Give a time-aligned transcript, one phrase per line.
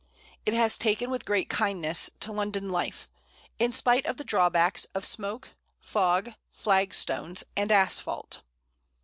[0.47, 3.07] It has taken with great kindness to London life,
[3.59, 8.41] in spite of the drawbacks of smoke, fog, flagstones, and asphalt.